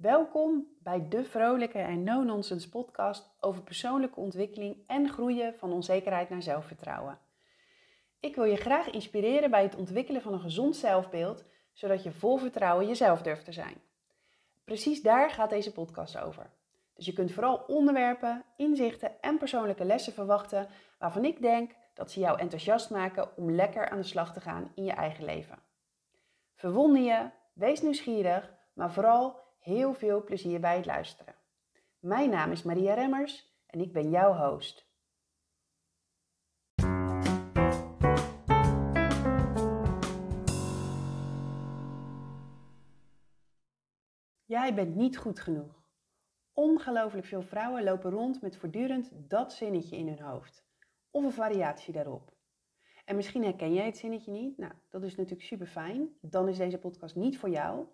Welkom 0.00 0.66
bij 0.82 1.08
de 1.08 1.24
vrolijke 1.24 1.78
en 1.78 2.02
no-nonsense 2.02 2.68
podcast 2.68 3.30
over 3.40 3.62
persoonlijke 3.62 4.20
ontwikkeling 4.20 4.76
en 4.86 5.08
groeien 5.08 5.54
van 5.58 5.72
onzekerheid 5.72 6.28
naar 6.28 6.42
zelfvertrouwen. 6.42 7.18
Ik 8.20 8.34
wil 8.34 8.44
je 8.44 8.56
graag 8.56 8.90
inspireren 8.90 9.50
bij 9.50 9.62
het 9.62 9.76
ontwikkelen 9.76 10.22
van 10.22 10.32
een 10.32 10.40
gezond 10.40 10.76
zelfbeeld, 10.76 11.44
zodat 11.72 12.02
je 12.02 12.12
vol 12.12 12.36
vertrouwen 12.36 12.86
jezelf 12.86 13.22
durft 13.22 13.44
te 13.44 13.52
zijn. 13.52 13.80
Precies 14.64 15.02
daar 15.02 15.30
gaat 15.30 15.50
deze 15.50 15.72
podcast 15.72 16.18
over. 16.18 16.50
Dus 16.94 17.06
je 17.06 17.12
kunt 17.12 17.32
vooral 17.32 17.64
onderwerpen, 17.66 18.44
inzichten 18.56 19.20
en 19.20 19.38
persoonlijke 19.38 19.84
lessen 19.84 20.12
verwachten 20.12 20.68
waarvan 20.98 21.24
ik 21.24 21.42
denk 21.42 21.74
dat 21.94 22.10
ze 22.10 22.20
jou 22.20 22.38
enthousiast 22.38 22.90
maken 22.90 23.36
om 23.36 23.50
lekker 23.50 23.88
aan 23.88 23.98
de 23.98 24.04
slag 24.06 24.32
te 24.32 24.40
gaan 24.40 24.72
in 24.74 24.84
je 24.84 24.92
eigen 24.92 25.24
leven. 25.24 25.58
Verwonder 26.54 27.02
je, 27.02 27.30
wees 27.52 27.82
nieuwsgierig, 27.82 28.52
maar 28.72 28.92
vooral 28.92 29.46
heel 29.68 29.94
veel 29.94 30.24
plezier 30.24 30.60
bij 30.60 30.76
het 30.76 30.86
luisteren. 30.86 31.34
Mijn 31.98 32.30
naam 32.30 32.50
is 32.50 32.62
Maria 32.62 32.94
Remmers 32.94 33.62
en 33.66 33.80
ik 33.80 33.92
ben 33.92 34.10
jouw 34.10 34.32
host. 34.34 34.86
Jij 44.44 44.74
bent 44.74 44.94
niet 44.94 45.16
goed 45.16 45.40
genoeg. 45.40 45.86
Ongelooflijk 46.52 47.26
veel 47.26 47.42
vrouwen 47.42 47.84
lopen 47.84 48.10
rond 48.10 48.42
met 48.42 48.56
voortdurend 48.56 49.10
dat 49.14 49.52
zinnetje 49.52 49.96
in 49.96 50.08
hun 50.08 50.20
hoofd. 50.20 50.66
Of 51.10 51.24
een 51.24 51.32
variatie 51.32 51.92
daarop. 51.92 52.36
En 53.04 53.16
misschien 53.16 53.44
herken 53.44 53.74
jij 53.74 53.86
het 53.86 53.96
zinnetje 53.96 54.32
niet. 54.32 54.58
Nou, 54.58 54.72
dat 54.88 55.02
is 55.02 55.16
natuurlijk 55.16 55.48
super 55.48 55.66
fijn. 55.66 56.08
Dan 56.20 56.48
is 56.48 56.56
deze 56.56 56.78
podcast 56.78 57.16
niet 57.16 57.38
voor 57.38 57.50
jou. 57.50 57.86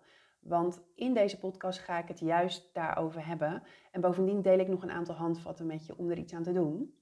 Want 0.47 0.81
in 0.95 1.13
deze 1.13 1.39
podcast 1.39 1.79
ga 1.79 1.97
ik 1.97 2.07
het 2.07 2.19
juist 2.19 2.73
daarover 2.73 3.25
hebben. 3.25 3.63
En 3.91 4.01
bovendien 4.01 4.41
deel 4.41 4.59
ik 4.59 4.67
nog 4.67 4.83
een 4.83 4.91
aantal 4.91 5.15
handvatten 5.15 5.65
met 5.65 5.85
je 5.85 5.97
om 5.97 6.09
er 6.09 6.17
iets 6.17 6.33
aan 6.33 6.43
te 6.43 6.53
doen. 6.53 6.99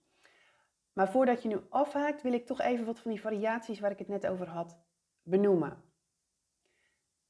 Maar 0.94 1.12
voordat 1.12 1.42
je 1.42 1.48
nu 1.48 1.60
afhaakt, 1.70 2.22
wil 2.22 2.34
ik 2.34 2.46
toch 2.46 2.62
even 2.62 2.86
wat 2.86 3.00
van 3.00 3.12
die 3.12 3.22
variaties 3.22 3.80
waar 3.80 3.92
ik 3.92 4.00
het 4.00 4.08
net 4.08 4.28
over 4.28 4.48
had 4.48 4.80
benoemen. 5.22 5.84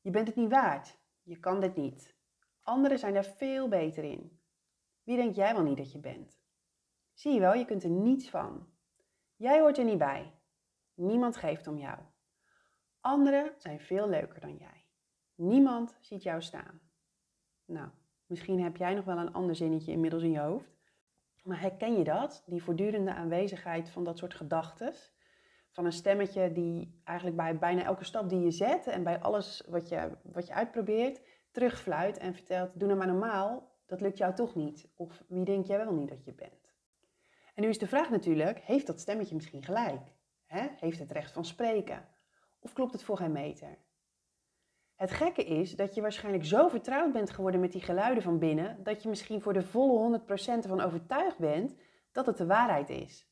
Je 0.02 0.10
bent 0.10 0.28
het 0.28 0.36
niet 0.36 0.50
waard. 0.50 0.98
Je 1.22 1.40
kan 1.40 1.60
dit 1.60 1.76
niet. 1.76 2.16
Anderen 2.62 3.00
zijn 3.00 3.14
daar 3.14 3.26
veel 3.26 3.68
beter 3.68 4.04
in. 4.04 4.40
Wie 5.04 5.16
denk 5.16 5.36
jij 5.36 5.54
wel 5.54 5.64
niet 5.64 5.78
dat 5.78 5.92
je 5.92 6.00
bent? 6.00 6.42
Zie 7.14 7.34
je 7.34 7.40
wel, 7.40 7.54
je 7.54 7.66
kunt 7.66 7.84
er 7.84 7.90
niets 7.90 8.30
van. 8.30 8.68
Jij 9.36 9.60
hoort 9.60 9.78
er 9.78 9.86
niet 9.86 9.98
bij. 9.98 10.34
Niemand 10.94 11.38
geeft 11.38 11.68
om 11.68 11.78
jou. 11.78 12.00
Anderen 13.00 13.54
zijn 13.58 13.80
veel 13.80 14.10
leuker 14.10 14.40
dan 14.40 14.56
jij. 14.56 14.83
Niemand 15.36 15.98
ziet 16.00 16.24
jou 16.24 16.42
staan. 16.42 16.82
Nou, 17.66 17.90
misschien 18.26 18.64
heb 18.64 18.78
jij 18.78 18.94
nog 18.94 19.06
wel 19.06 19.18
een 19.18 19.34
ander 19.34 19.56
zinnetje 19.56 19.92
inmiddels 19.92 20.24
in 20.24 20.32
je 20.32 20.40
hoofd. 20.40 20.74
Maar 21.44 21.62
herken 21.62 21.98
je 21.98 22.04
dat? 22.04 22.44
Die 22.46 22.64
voortdurende 22.64 23.14
aanwezigheid 23.14 23.90
van 23.90 24.04
dat 24.04 24.18
soort 24.18 24.34
gedachten? 24.34 24.94
Van 25.72 25.86
een 25.86 25.92
stemmetje 25.92 26.52
die 26.52 27.02
eigenlijk 27.04 27.38
bij 27.38 27.58
bijna 27.58 27.84
elke 27.84 28.04
stap 28.04 28.30
die 28.30 28.40
je 28.40 28.52
zet 28.52 28.88
en 28.88 29.04
bij 29.04 29.20
alles 29.20 29.64
wat 29.68 29.90
je, 29.90 30.18
wat 30.24 30.48
je 30.48 30.54
uitprobeert, 30.54 31.22
terugfluit 31.52 32.18
en 32.18 32.34
vertelt: 32.34 32.80
Doe 32.80 32.88
nou 32.88 33.00
maar 33.00 33.08
normaal, 33.08 33.72
dat 33.86 34.02
lukt 34.02 34.18
jou 34.18 34.34
toch 34.34 34.56
niet. 34.56 34.92
Of 34.96 35.24
wie 35.28 35.46
denk 35.46 35.66
jij 35.66 35.78
wel 35.78 35.94
niet 35.94 36.10
dat 36.10 36.26
je 36.26 36.34
bent? 36.34 36.74
En 37.54 37.64
nu 37.64 37.70
is 37.70 37.78
de 37.78 37.88
vraag 37.88 38.10
natuurlijk: 38.10 38.60
heeft 38.60 38.88
dat 38.88 39.00
stemmetje 39.00 39.36
misschien 39.36 39.64
gelijk? 39.64 40.12
Heeft 40.80 41.00
het 41.00 41.12
recht 41.12 41.32
van 41.32 41.46
spreken? 41.46 42.08
Of 42.60 42.74
klopt 42.74 42.94
het 42.94 43.04
voor 43.04 43.18
geen 43.18 43.32
meter? 43.32 43.78
Het 44.96 45.12
gekke 45.12 45.44
is 45.44 45.76
dat 45.76 45.96
je 45.96 46.02
waarschijnlijk 46.02 46.46
zo 46.46 46.68
vertrouwd 46.68 47.12
bent 47.12 47.30
geworden 47.30 47.62
met 47.62 47.72
die 47.72 47.82
geluiden 47.82 48.24
van 48.24 48.40
binnen, 48.40 48.84
dat 48.84 49.04
je 49.04 49.10
misschien 49.10 49.42
voor 49.42 49.54
de 49.54 49.64
volle 49.64 50.20
100% 50.20 50.26
ervan 50.46 50.82
overtuigd 50.82 51.38
bent 51.38 51.76
dat 52.12 52.26
het 52.26 52.38
de 52.38 52.46
waarheid 52.46 52.90
is. 52.90 53.32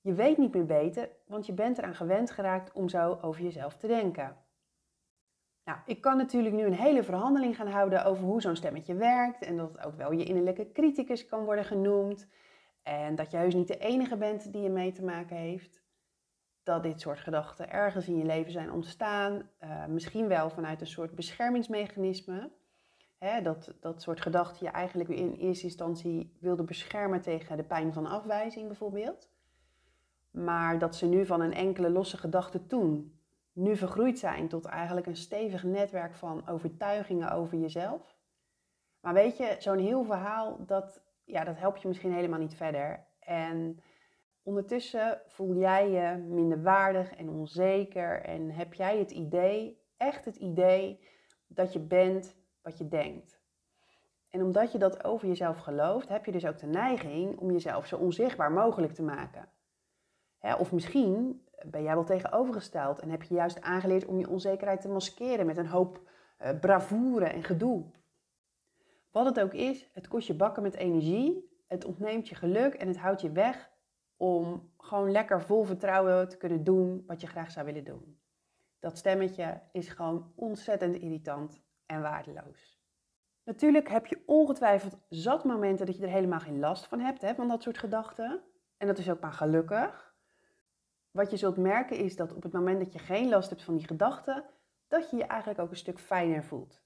Je 0.00 0.12
weet 0.12 0.38
niet 0.38 0.54
meer 0.54 0.66
beter, 0.66 1.10
want 1.26 1.46
je 1.46 1.52
bent 1.52 1.78
eraan 1.78 1.94
gewend 1.94 2.30
geraakt 2.30 2.72
om 2.72 2.88
zo 2.88 3.18
over 3.22 3.42
jezelf 3.42 3.76
te 3.76 3.86
denken. 3.86 4.36
Nou, 5.64 5.78
ik 5.86 6.00
kan 6.00 6.16
natuurlijk 6.16 6.54
nu 6.54 6.64
een 6.64 6.74
hele 6.74 7.02
verhandeling 7.02 7.56
gaan 7.56 7.68
houden 7.68 8.04
over 8.04 8.24
hoe 8.24 8.40
zo'n 8.40 8.56
stemmetje 8.56 8.94
werkt 8.94 9.42
en 9.42 9.56
dat 9.56 9.72
het 9.72 9.86
ook 9.86 9.94
wel 9.96 10.12
je 10.12 10.24
innerlijke 10.24 10.72
criticus 10.72 11.26
kan 11.26 11.44
worden 11.44 11.64
genoemd 11.64 12.28
en 12.82 13.14
dat 13.14 13.30
je 13.30 13.36
heus 13.36 13.54
niet 13.54 13.68
de 13.68 13.78
enige 13.78 14.16
bent 14.16 14.52
die 14.52 14.62
je 14.62 14.70
mee 14.70 14.92
te 14.92 15.04
maken 15.04 15.36
heeft 15.36 15.83
dat 16.64 16.82
dit 16.82 17.00
soort 17.00 17.20
gedachten 17.20 17.70
ergens 17.70 18.08
in 18.08 18.16
je 18.16 18.24
leven 18.24 18.52
zijn 18.52 18.72
ontstaan. 18.72 19.50
Uh, 19.60 19.86
misschien 19.86 20.28
wel 20.28 20.50
vanuit 20.50 20.80
een 20.80 20.86
soort 20.86 21.14
beschermingsmechanisme. 21.14 22.50
Hè, 23.18 23.42
dat, 23.42 23.74
dat 23.80 24.02
soort 24.02 24.20
gedachten 24.20 24.66
je 24.66 24.72
eigenlijk 24.72 25.08
in 25.08 25.32
eerste 25.32 25.64
instantie 25.64 26.36
wilde 26.40 26.62
beschermen 26.62 27.20
tegen 27.20 27.56
de 27.56 27.62
pijn 27.62 27.92
van 27.92 28.06
afwijzing 28.06 28.66
bijvoorbeeld. 28.66 29.30
Maar 30.30 30.78
dat 30.78 30.96
ze 30.96 31.06
nu 31.06 31.26
van 31.26 31.40
een 31.40 31.54
enkele 31.54 31.90
losse 31.90 32.16
gedachte 32.16 32.66
toen 32.66 33.18
nu 33.52 33.76
vergroeid 33.76 34.18
zijn 34.18 34.48
tot 34.48 34.64
eigenlijk 34.64 35.06
een 35.06 35.16
stevig 35.16 35.62
netwerk 35.62 36.14
van 36.14 36.48
overtuigingen 36.48 37.30
over 37.32 37.58
jezelf. 37.58 38.16
Maar 39.00 39.14
weet 39.14 39.36
je, 39.36 39.56
zo'n 39.58 39.78
heel 39.78 40.04
verhaal, 40.04 40.64
dat, 40.66 41.02
ja, 41.24 41.44
dat 41.44 41.58
helpt 41.58 41.82
je 41.82 41.88
misschien 41.88 42.12
helemaal 42.12 42.38
niet 42.38 42.54
verder. 42.54 43.06
En 43.20 43.80
Ondertussen 44.44 45.20
voel 45.26 45.54
jij 45.54 45.90
je 45.90 46.16
minder 46.16 46.62
waardig 46.62 47.14
en 47.14 47.28
onzeker 47.28 48.22
en 48.22 48.50
heb 48.50 48.74
jij 48.74 48.98
het 48.98 49.10
idee, 49.10 49.82
echt 49.96 50.24
het 50.24 50.36
idee, 50.36 51.00
dat 51.46 51.72
je 51.72 51.80
bent 51.80 52.36
wat 52.62 52.78
je 52.78 52.88
denkt. 52.88 53.42
En 54.30 54.42
omdat 54.42 54.72
je 54.72 54.78
dat 54.78 55.04
over 55.04 55.28
jezelf 55.28 55.58
gelooft, 55.58 56.08
heb 56.08 56.24
je 56.24 56.32
dus 56.32 56.46
ook 56.46 56.58
de 56.58 56.66
neiging 56.66 57.38
om 57.38 57.50
jezelf 57.50 57.86
zo 57.86 57.96
onzichtbaar 57.96 58.52
mogelijk 58.52 58.92
te 58.92 59.02
maken. 59.02 59.48
of 60.58 60.72
misschien 60.72 61.42
ben 61.66 61.82
jij 61.82 61.94
wel 61.94 62.04
tegenovergesteld 62.04 63.00
en 63.00 63.10
heb 63.10 63.22
je 63.22 63.34
juist 63.34 63.60
aangeleerd 63.60 64.04
om 64.04 64.18
je 64.18 64.28
onzekerheid 64.28 64.80
te 64.80 64.88
maskeren 64.88 65.46
met 65.46 65.56
een 65.56 65.66
hoop 65.66 66.00
uh, 66.42 66.60
bravoure 66.60 67.26
en 67.26 67.44
gedoe. 67.44 67.84
Wat 69.10 69.26
het 69.26 69.40
ook 69.40 69.52
is, 69.52 69.90
het 69.92 70.08
kost 70.08 70.26
je 70.26 70.34
bakken 70.34 70.62
met 70.62 70.74
energie, 70.74 71.62
het 71.66 71.84
ontneemt 71.84 72.28
je 72.28 72.34
geluk 72.34 72.74
en 72.74 72.88
het 72.88 72.98
houdt 72.98 73.20
je 73.20 73.32
weg 73.32 73.72
om 74.16 74.72
gewoon 74.78 75.10
lekker 75.10 75.42
vol 75.42 75.64
vertrouwen 75.64 76.28
te 76.28 76.36
kunnen 76.36 76.64
doen 76.64 77.04
wat 77.06 77.20
je 77.20 77.26
graag 77.26 77.50
zou 77.50 77.66
willen 77.66 77.84
doen. 77.84 78.20
Dat 78.78 78.98
stemmetje 78.98 79.60
is 79.72 79.88
gewoon 79.88 80.32
ontzettend 80.34 80.96
irritant 80.96 81.62
en 81.86 82.02
waardeloos. 82.02 82.82
Natuurlijk 83.44 83.88
heb 83.88 84.06
je 84.06 84.22
ongetwijfeld 84.26 84.98
zat 85.08 85.44
momenten 85.44 85.86
dat 85.86 85.96
je 85.96 86.02
er 86.02 86.10
helemaal 86.10 86.40
geen 86.40 86.58
last 86.58 86.86
van 86.86 87.00
hebt, 87.00 87.22
hè, 87.22 87.34
van 87.34 87.48
dat 87.48 87.62
soort 87.62 87.78
gedachten. 87.78 88.42
En 88.76 88.86
dat 88.86 88.98
is 88.98 89.10
ook 89.10 89.20
maar 89.20 89.32
gelukkig. 89.32 90.14
Wat 91.10 91.30
je 91.30 91.36
zult 91.36 91.56
merken 91.56 91.96
is 91.96 92.16
dat 92.16 92.34
op 92.34 92.42
het 92.42 92.52
moment 92.52 92.78
dat 92.78 92.92
je 92.92 92.98
geen 92.98 93.28
last 93.28 93.50
hebt 93.50 93.62
van 93.62 93.76
die 93.76 93.86
gedachten, 93.86 94.44
dat 94.88 95.10
je 95.10 95.16
je 95.16 95.24
eigenlijk 95.24 95.60
ook 95.60 95.70
een 95.70 95.76
stuk 95.76 95.98
fijner 95.98 96.44
voelt. 96.44 96.82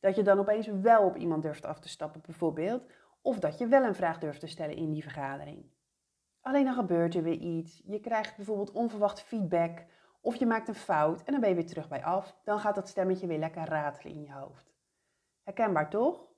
Dat 0.00 0.16
je 0.16 0.22
dan 0.22 0.38
opeens 0.38 0.66
wel 0.66 1.04
op 1.04 1.16
iemand 1.16 1.42
durft 1.42 1.64
af 1.64 1.80
te 1.80 1.88
stappen 1.88 2.20
bijvoorbeeld, 2.26 2.86
of 3.22 3.38
dat 3.38 3.58
je 3.58 3.66
wel 3.66 3.84
een 3.84 3.94
vraag 3.94 4.18
durft 4.18 4.40
te 4.40 4.46
stellen 4.46 4.76
in 4.76 4.90
die 4.90 5.02
vergadering. 5.02 5.70
Alleen 6.46 6.64
dan 6.64 6.74
gebeurt 6.74 7.14
er 7.14 7.22
weer 7.22 7.38
iets. 7.38 7.82
Je 7.84 8.00
krijgt 8.00 8.36
bijvoorbeeld 8.36 8.72
onverwacht 8.72 9.20
feedback 9.20 9.84
of 10.20 10.36
je 10.36 10.46
maakt 10.46 10.68
een 10.68 10.74
fout 10.74 11.22
en 11.22 11.32
dan 11.32 11.40
ben 11.40 11.48
je 11.48 11.54
weer 11.54 11.66
terug 11.66 11.88
bij 11.88 12.04
af. 12.04 12.36
Dan 12.44 12.58
gaat 12.58 12.74
dat 12.74 12.88
stemmetje 12.88 13.26
weer 13.26 13.38
lekker 13.38 13.64
ratelen 13.64 14.14
in 14.14 14.22
je 14.22 14.32
hoofd. 14.32 14.74
Herkenbaar 15.42 15.90
toch? 15.90 16.28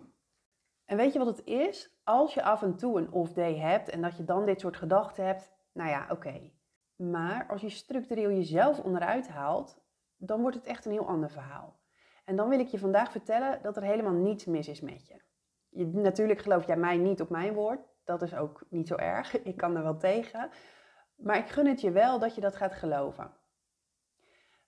En 0.84 0.96
weet 0.96 1.12
je 1.12 1.18
wat 1.18 1.36
het 1.36 1.44
is? 1.44 2.00
Als 2.04 2.34
je 2.34 2.42
af 2.42 2.62
en 2.62 2.76
toe 2.76 2.98
een 2.98 3.12
off-day 3.12 3.56
hebt 3.56 3.88
en 3.88 4.02
dat 4.02 4.16
je 4.16 4.24
dan 4.24 4.46
dit 4.46 4.60
soort 4.60 4.76
gedachten 4.76 5.26
hebt, 5.26 5.52
nou 5.72 5.88
ja, 5.88 6.06
oké. 6.10 6.50
Maar 6.96 7.46
als 7.48 7.60
je 7.60 7.68
structureel 7.68 8.30
jezelf 8.30 8.80
onderuit 8.80 9.28
haalt, 9.28 9.80
dan 10.16 10.40
wordt 10.40 10.56
het 10.56 10.66
echt 10.66 10.84
een 10.84 10.92
heel 10.92 11.08
ander 11.08 11.30
verhaal. 11.30 11.80
En 12.24 12.36
dan 12.36 12.48
wil 12.48 12.60
ik 12.60 12.68
je 12.68 12.78
vandaag 12.78 13.10
vertellen 13.10 13.62
dat 13.62 13.76
er 13.76 13.82
helemaal 13.82 14.12
niets 14.12 14.44
mis 14.44 14.68
is 14.68 14.80
met 14.80 15.06
je. 15.06 15.20
je 15.68 15.86
natuurlijk 15.86 16.40
geloof 16.40 16.66
jij 16.66 16.76
mij 16.76 16.96
niet 16.96 17.20
op 17.20 17.28
mijn 17.28 17.54
woord, 17.54 17.87
dat 18.08 18.22
is 18.22 18.34
ook 18.34 18.62
niet 18.68 18.88
zo 18.88 18.94
erg. 18.94 19.40
Ik 19.42 19.56
kan 19.56 19.76
er 19.76 19.82
wel 19.82 19.96
tegen. 19.96 20.50
Maar 21.16 21.36
ik 21.36 21.48
gun 21.48 21.66
het 21.66 21.80
je 21.80 21.90
wel 21.90 22.18
dat 22.18 22.34
je 22.34 22.40
dat 22.40 22.56
gaat 22.56 22.74
geloven. 22.74 23.30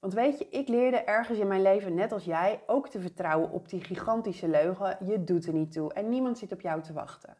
Want 0.00 0.12
weet 0.12 0.38
je, 0.38 0.48
ik 0.48 0.68
leerde 0.68 0.96
ergens 0.96 1.38
in 1.38 1.46
mijn 1.46 1.62
leven, 1.62 1.94
net 1.94 2.12
als 2.12 2.24
jij, 2.24 2.62
ook 2.66 2.88
te 2.88 3.00
vertrouwen 3.00 3.50
op 3.50 3.68
die 3.68 3.84
gigantische 3.84 4.48
leugen. 4.48 4.96
Je 5.06 5.24
doet 5.24 5.46
er 5.46 5.52
niet 5.52 5.72
toe 5.72 5.92
en 5.92 6.08
niemand 6.08 6.38
zit 6.38 6.52
op 6.52 6.60
jou 6.60 6.82
te 6.82 6.92
wachten. 6.92 7.36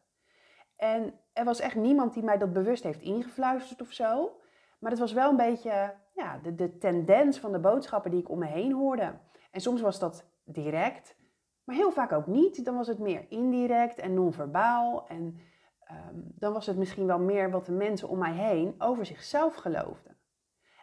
En 0.76 1.14
er 1.32 1.44
was 1.44 1.60
echt 1.60 1.74
niemand 1.74 2.14
die 2.14 2.22
mij 2.22 2.38
dat 2.38 2.52
bewust 2.52 2.82
heeft 2.82 3.00
ingefluisterd 3.00 3.80
of 3.80 3.92
zo. 3.92 4.40
Maar 4.78 4.90
het 4.90 5.00
was 5.00 5.12
wel 5.12 5.30
een 5.30 5.36
beetje 5.36 5.94
ja, 6.14 6.38
de, 6.38 6.54
de 6.54 6.78
tendens 6.78 7.38
van 7.38 7.52
de 7.52 7.60
boodschappen 7.60 8.10
die 8.10 8.20
ik 8.20 8.30
om 8.30 8.38
me 8.38 8.46
heen 8.46 8.72
hoorde. 8.72 9.18
En 9.50 9.60
soms 9.60 9.80
was 9.80 9.98
dat 9.98 10.24
direct, 10.44 11.16
maar 11.64 11.76
heel 11.76 11.92
vaak 11.92 12.12
ook 12.12 12.26
niet. 12.26 12.64
Dan 12.64 12.76
was 12.76 12.86
het 12.86 12.98
meer 12.98 13.26
indirect 13.28 13.98
en 13.98 14.14
non-verbaal. 14.14 15.08
En 15.08 15.40
Ehm, 15.90 16.14
dan 16.14 16.52
was 16.52 16.66
het 16.66 16.76
misschien 16.76 17.06
wel 17.06 17.18
meer 17.18 17.50
wat 17.50 17.66
de 17.66 17.72
mensen 17.72 18.08
om 18.08 18.18
mij 18.18 18.32
heen 18.32 18.74
over 18.78 19.06
zichzelf 19.06 19.54
geloofden. 19.54 20.16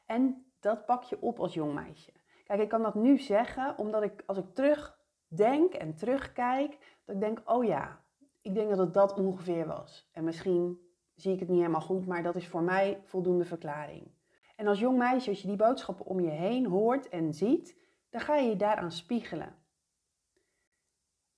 En 0.05 0.45
dat 0.59 0.85
pak 0.85 1.03
je 1.03 1.21
op 1.21 1.39
als 1.39 1.53
jong 1.53 1.73
meisje. 1.73 2.11
Kijk, 2.43 2.61
ik 2.61 2.69
kan 2.69 2.81
dat 2.81 2.95
nu 2.95 3.17
zeggen 3.17 3.77
omdat 3.77 4.03
ik, 4.03 4.23
als 4.25 4.37
ik 4.37 4.53
terug 4.53 4.99
denk 5.27 5.73
en 5.73 5.95
terugkijk, 5.95 6.99
dat 7.05 7.15
ik 7.15 7.21
denk, 7.21 7.41
oh 7.45 7.65
ja, 7.65 8.03
ik 8.41 8.53
denk 8.53 8.69
dat 8.69 8.77
het 8.77 8.93
dat 8.93 9.19
ongeveer 9.19 9.67
was. 9.67 10.09
En 10.11 10.23
misschien 10.23 10.79
zie 11.15 11.33
ik 11.33 11.39
het 11.39 11.49
niet 11.49 11.59
helemaal 11.59 11.81
goed, 11.81 12.07
maar 12.07 12.23
dat 12.23 12.35
is 12.35 12.47
voor 12.47 12.63
mij 12.63 13.01
voldoende 13.03 13.45
verklaring. 13.45 14.11
En 14.55 14.67
als 14.67 14.79
jong 14.79 14.97
meisje, 14.97 15.29
als 15.29 15.41
je 15.41 15.47
die 15.47 15.57
boodschappen 15.57 16.05
om 16.05 16.19
je 16.19 16.29
heen 16.29 16.65
hoort 16.65 17.09
en 17.09 17.33
ziet, 17.33 17.77
dan 18.09 18.21
ga 18.21 18.35
je 18.35 18.49
je 18.49 18.55
daaraan 18.55 18.91
spiegelen. 18.91 19.55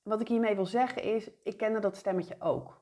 Wat 0.02 0.22
ik 0.22 0.28
hiermee 0.28 0.56
wil 0.56 0.66
zeggen 0.66 1.04
is, 1.04 1.32
ik 1.44 1.58
kende 1.58 1.80
dat 1.80 1.98
stemmetje 1.98 2.36
ook. 2.40 2.79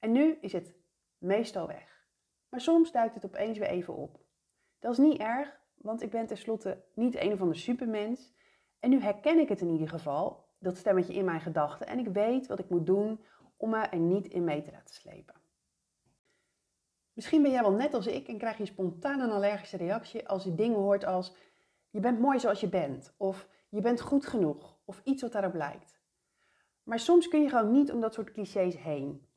En 0.00 0.12
nu 0.12 0.38
is 0.40 0.52
het 0.52 0.74
meestal 1.18 1.66
weg. 1.66 2.06
Maar 2.48 2.60
soms 2.60 2.92
duikt 2.92 3.14
het 3.14 3.24
opeens 3.24 3.58
weer 3.58 3.68
even 3.68 3.94
op. 3.94 4.20
Dat 4.78 4.92
is 4.92 4.98
niet 4.98 5.20
erg, 5.20 5.60
want 5.74 6.02
ik 6.02 6.10
ben 6.10 6.26
tenslotte 6.26 6.84
niet 6.94 7.16
een 7.16 7.32
of 7.32 7.40
ander 7.40 7.56
supermens. 7.56 8.34
En 8.78 8.90
nu 8.90 9.00
herken 9.00 9.38
ik 9.38 9.48
het 9.48 9.60
in 9.60 9.70
ieder 9.70 9.88
geval, 9.88 10.48
dat 10.58 10.76
stemmetje 10.76 11.14
in 11.14 11.24
mijn 11.24 11.40
gedachten. 11.40 11.86
En 11.86 11.98
ik 11.98 12.08
weet 12.08 12.46
wat 12.46 12.58
ik 12.58 12.68
moet 12.68 12.86
doen 12.86 13.24
om 13.56 13.70
me 13.70 13.78
er 13.78 13.98
niet 13.98 14.28
in 14.28 14.44
mee 14.44 14.62
te 14.62 14.70
laten 14.70 14.94
slepen. 14.94 15.34
Misschien 17.12 17.42
ben 17.42 17.50
jij 17.50 17.62
wel 17.62 17.72
net 17.72 17.94
als 17.94 18.06
ik 18.06 18.28
en 18.28 18.38
krijg 18.38 18.58
je 18.58 18.66
spontaan 18.66 19.20
een 19.20 19.30
allergische 19.30 19.76
reactie 19.76 20.28
als 20.28 20.44
je 20.44 20.54
dingen 20.54 20.78
hoort 20.78 21.04
als 21.04 21.36
je 21.90 22.00
bent 22.00 22.20
mooi 22.20 22.40
zoals 22.40 22.60
je 22.60 22.68
bent 22.68 23.14
of 23.16 23.48
je 23.68 23.80
bent 23.80 24.00
goed 24.00 24.26
genoeg 24.26 24.78
of 24.84 25.00
iets 25.04 25.22
wat 25.22 25.32
daarop 25.32 25.54
lijkt. 25.54 26.00
Maar 26.82 26.98
soms 26.98 27.28
kun 27.28 27.42
je 27.42 27.48
gewoon 27.48 27.72
niet 27.72 27.92
om 27.92 28.00
dat 28.00 28.14
soort 28.14 28.32
clichés 28.32 28.78
heen. 28.78 29.28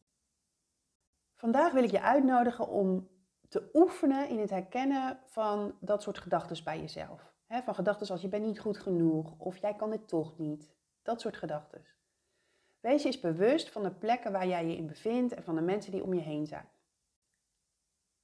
Vandaag 1.44 1.72
wil 1.72 1.84
ik 1.84 1.92
je 1.92 2.02
uitnodigen 2.02 2.68
om 2.68 3.10
te 3.50 3.70
oefenen 3.74 4.30
in 4.30 4.40
het 4.40 4.50
herkennen 4.50 5.20
van 5.26 5.76
dat 5.80 6.02
soort 6.02 6.18
gedachten 6.18 6.64
bij 6.64 6.80
jezelf. 6.80 7.34
van 7.48 7.76
gedachten 7.76 8.10
als 8.10 8.22
je 8.22 8.28
bent 8.28 8.46
niet 8.46 8.60
goed 8.60 8.78
genoeg 8.78 9.34
of 9.38 9.58
jij 9.58 9.76
kan 9.76 9.90
dit 9.90 10.08
toch 10.08 10.38
niet. 10.38 10.72
Dat 11.02 11.22
soort 11.22 11.38
gedachten. 11.38 11.86
Wees 12.80 13.02
je 13.02 13.08
eens 13.08 13.20
bewust 13.20 13.72
van 13.72 13.84
de 13.84 13.92
plekken 13.92 14.32
waar 14.32 14.48
jij 14.48 14.66
je 14.66 14.78
in 14.78 14.88
bevindt 14.88 15.34
en 15.34 15.44
van 15.44 15.56
de 15.56 15.62
mensen 15.62 15.92
die 15.92 16.04
om 16.04 16.14
je 16.14 16.22
heen 16.22 16.48
zijn. 16.48 16.70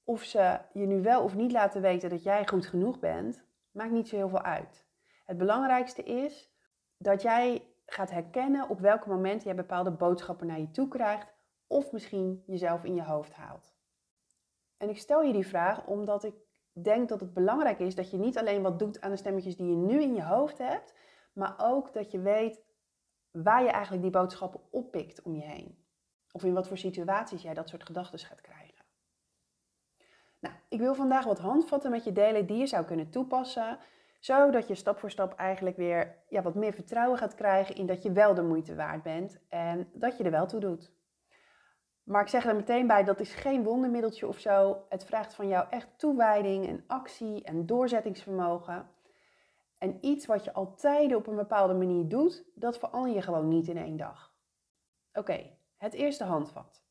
Of 0.03 0.23
ze 0.23 0.59
je 0.73 0.85
nu 0.85 1.01
wel 1.01 1.23
of 1.23 1.35
niet 1.35 1.51
laten 1.51 1.81
weten 1.81 2.09
dat 2.09 2.23
jij 2.23 2.47
goed 2.47 2.65
genoeg 2.65 2.99
bent, 2.99 3.43
maakt 3.71 3.91
niet 3.91 4.07
zo 4.07 4.15
heel 4.15 4.29
veel 4.29 4.43
uit. 4.43 4.85
Het 5.25 5.37
belangrijkste 5.37 6.03
is 6.03 6.51
dat 6.97 7.21
jij 7.21 7.63
gaat 7.85 8.11
herkennen 8.11 8.69
op 8.69 8.79
welke 8.79 9.09
momenten 9.09 9.47
jij 9.47 9.55
bepaalde 9.55 9.91
boodschappen 9.91 10.47
naar 10.47 10.59
je 10.59 10.71
toe 10.71 10.87
krijgt 10.87 11.37
of 11.69 11.91
misschien 11.91 12.43
jezelf 12.45 12.83
in 12.83 12.95
je 12.95 13.03
hoofd 13.03 13.33
haalt. 13.33 13.73
En 14.77 14.89
ik 14.89 14.97
stel 14.97 15.21
je 15.21 15.33
die 15.33 15.47
vraag 15.47 15.85
omdat 15.85 16.23
ik 16.23 16.33
denk 16.71 17.09
dat 17.09 17.19
het 17.19 17.33
belangrijk 17.33 17.79
is 17.79 17.95
dat 17.95 18.11
je 18.11 18.17
niet 18.17 18.37
alleen 18.37 18.61
wat 18.61 18.79
doet 18.79 19.01
aan 19.01 19.11
de 19.11 19.17
stemmetjes 19.17 19.55
die 19.55 19.69
je 19.69 19.75
nu 19.75 20.01
in 20.01 20.15
je 20.15 20.23
hoofd 20.23 20.57
hebt, 20.57 20.93
maar 21.33 21.55
ook 21.57 21.93
dat 21.93 22.11
je 22.11 22.19
weet 22.19 22.61
waar 23.31 23.63
je 23.63 23.69
eigenlijk 23.69 24.01
die 24.03 24.11
boodschappen 24.11 24.61
oppikt 24.69 25.21
om 25.21 25.35
je 25.35 25.43
heen. 25.43 25.77
Of 26.31 26.43
in 26.43 26.53
wat 26.53 26.67
voor 26.67 26.77
situaties 26.77 27.41
jij 27.41 27.53
dat 27.53 27.69
soort 27.69 27.85
gedachten 27.85 28.19
gaat 28.19 28.41
krijgen. 28.41 28.85
Nou, 30.39 30.55
ik 30.69 30.79
wil 30.79 30.95
vandaag 30.95 31.25
wat 31.25 31.39
handvatten 31.39 31.91
met 31.91 32.03
je 32.03 32.11
delen 32.11 32.45
die 32.45 32.57
je 32.57 32.67
zou 32.67 32.85
kunnen 32.85 33.09
toepassen, 33.09 33.77
zodat 34.19 34.67
je 34.67 34.75
stap 34.75 34.99
voor 34.99 35.11
stap 35.11 35.33
eigenlijk 35.33 35.77
weer 35.77 36.23
ja, 36.29 36.41
wat 36.41 36.55
meer 36.55 36.73
vertrouwen 36.73 37.17
gaat 37.17 37.35
krijgen 37.35 37.75
in 37.75 37.85
dat 37.85 38.03
je 38.03 38.11
wel 38.11 38.33
de 38.33 38.43
moeite 38.43 38.75
waard 38.75 39.03
bent 39.03 39.39
en 39.49 39.89
dat 39.93 40.17
je 40.17 40.23
er 40.23 40.31
wel 40.31 40.47
toe 40.47 40.59
doet. 40.59 40.91
Maar 42.09 42.21
ik 42.21 42.27
zeg 42.27 42.45
er 42.45 42.55
meteen 42.55 42.87
bij, 42.87 43.03
dat 43.03 43.19
is 43.19 43.33
geen 43.33 43.63
wondermiddeltje 43.63 44.27
of 44.27 44.39
zo. 44.39 44.85
Het 44.89 45.05
vraagt 45.05 45.33
van 45.33 45.47
jou 45.47 45.67
echt 45.69 45.87
toewijding 45.95 46.67
en 46.67 46.83
actie 46.87 47.43
en 47.43 47.65
doorzettingsvermogen. 47.65 48.89
En 49.77 49.97
iets 50.01 50.25
wat 50.25 50.43
je 50.43 50.53
altijd 50.53 51.15
op 51.15 51.27
een 51.27 51.35
bepaalde 51.35 51.73
manier 51.73 52.07
doet, 52.07 52.43
dat 52.55 52.77
verander 52.77 53.13
je 53.13 53.21
gewoon 53.21 53.47
niet 53.47 53.67
in 53.67 53.77
één 53.77 53.97
dag. 53.97 54.33
Oké, 55.13 55.57
het 55.77 55.93
eerste 55.93 56.23
handvat. 56.23 56.83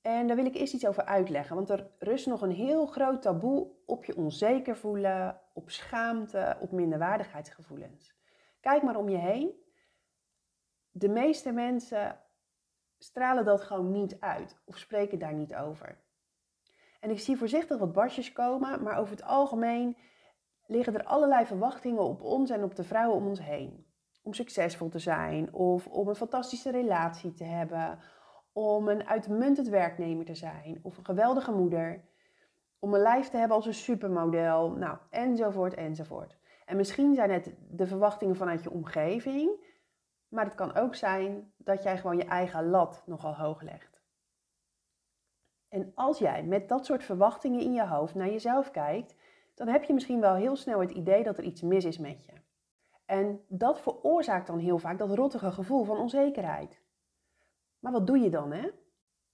En 0.00 0.26
daar 0.26 0.36
wil 0.36 0.46
ik 0.46 0.54
eerst 0.54 0.74
iets 0.74 0.86
over 0.86 1.04
uitleggen, 1.04 1.56
want 1.56 1.70
er 1.70 1.90
rust 1.98 2.26
nog 2.26 2.42
een 2.42 2.52
heel 2.52 2.86
groot 2.86 3.22
taboe 3.22 3.70
op 3.86 4.04
je 4.04 4.16
onzeker 4.16 4.76
voelen, 4.76 5.40
op 5.52 5.70
schaamte, 5.70 6.56
op 6.60 6.72
minderwaardigheidsgevoelens. 6.72 8.14
Kijk 8.60 8.82
maar 8.82 8.96
om 8.96 9.08
je 9.08 9.18
heen. 9.18 9.52
De 10.90 11.08
meeste 11.08 11.52
mensen 11.52 12.20
stralen 13.02 13.44
dat 13.44 13.60
gewoon 13.62 13.90
niet 13.90 14.20
uit 14.20 14.56
of 14.64 14.78
spreken 14.78 15.18
daar 15.18 15.34
niet 15.34 15.54
over. 15.54 15.98
En 17.00 17.10
ik 17.10 17.20
zie 17.20 17.36
voorzichtig 17.36 17.78
wat 17.78 17.92
barsjes 17.92 18.32
komen, 18.32 18.82
maar 18.82 18.98
over 18.98 19.10
het 19.12 19.24
algemeen 19.24 19.96
liggen 20.66 20.94
er 20.94 21.04
allerlei 21.04 21.46
verwachtingen 21.46 22.02
op 22.02 22.22
ons 22.22 22.50
en 22.50 22.62
op 22.62 22.74
de 22.76 22.84
vrouwen 22.84 23.16
om 23.16 23.26
ons 23.26 23.40
heen. 23.42 23.86
Om 24.22 24.34
succesvol 24.34 24.88
te 24.88 24.98
zijn 24.98 25.52
of 25.52 25.86
om 25.86 26.08
een 26.08 26.14
fantastische 26.14 26.70
relatie 26.70 27.32
te 27.32 27.44
hebben 27.44 27.98
om 28.52 28.88
een 28.88 29.06
uitmuntend 29.06 29.68
werknemer 29.68 30.24
te 30.24 30.34
zijn 30.34 30.78
of 30.82 30.98
een 30.98 31.04
geweldige 31.04 31.52
moeder, 31.52 32.04
om 32.78 32.94
een 32.94 33.00
lijf 33.00 33.28
te 33.28 33.36
hebben 33.36 33.56
als 33.56 33.66
een 33.66 33.74
supermodel, 33.74 34.70
nou, 34.70 34.98
enzovoort, 35.10 35.74
enzovoort. 35.74 36.36
En 36.64 36.76
misschien 36.76 37.14
zijn 37.14 37.30
het 37.30 37.54
de 37.70 37.86
verwachtingen 37.86 38.36
vanuit 38.36 38.62
je 38.62 38.70
omgeving, 38.70 39.50
maar 40.30 40.44
het 40.44 40.54
kan 40.54 40.74
ook 40.74 40.94
zijn 40.94 41.52
dat 41.56 41.82
jij 41.82 41.98
gewoon 41.98 42.16
je 42.16 42.24
eigen 42.24 42.68
lat 42.68 43.02
nogal 43.06 43.34
hoog 43.34 43.62
legt. 43.62 44.00
En 45.68 45.92
als 45.94 46.18
jij 46.18 46.42
met 46.42 46.68
dat 46.68 46.86
soort 46.86 47.04
verwachtingen 47.04 47.60
in 47.60 47.72
je 47.72 47.86
hoofd 47.86 48.14
naar 48.14 48.30
jezelf 48.30 48.70
kijkt, 48.70 49.14
dan 49.54 49.68
heb 49.68 49.84
je 49.84 49.92
misschien 49.92 50.20
wel 50.20 50.34
heel 50.34 50.56
snel 50.56 50.80
het 50.80 50.90
idee 50.90 51.22
dat 51.22 51.38
er 51.38 51.44
iets 51.44 51.62
mis 51.62 51.84
is 51.84 51.98
met 51.98 52.24
je. 52.24 52.32
En 53.04 53.44
dat 53.48 53.80
veroorzaakt 53.80 54.46
dan 54.46 54.58
heel 54.58 54.78
vaak 54.78 54.98
dat 54.98 55.10
rottige 55.10 55.52
gevoel 55.52 55.84
van 55.84 55.98
onzekerheid. 55.98 56.80
Maar 57.78 57.92
wat 57.92 58.06
doe 58.06 58.18
je 58.18 58.30
dan, 58.30 58.52
hè? 58.52 58.70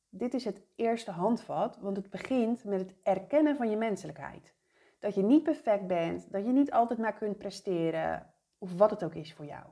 Dit 0.08 0.34
is 0.34 0.44
het 0.44 0.62
eerste 0.74 1.10
handvat, 1.10 1.78
want 1.78 1.96
het 1.96 2.10
begint 2.10 2.64
met 2.64 2.80
het 2.80 2.94
erkennen 3.02 3.56
van 3.56 3.70
je 3.70 3.76
menselijkheid. 3.76 4.54
Dat 4.98 5.14
je 5.14 5.22
niet 5.22 5.42
perfect 5.42 5.86
bent, 5.86 6.32
dat 6.32 6.44
je 6.44 6.52
niet 6.52 6.72
altijd 6.72 6.98
maar 6.98 7.14
kunt 7.14 7.38
presteren, 7.38 8.34
of 8.58 8.72
wat 8.74 8.90
het 8.90 9.04
ook 9.04 9.14
is 9.14 9.34
voor 9.34 9.44
jou. 9.44 9.64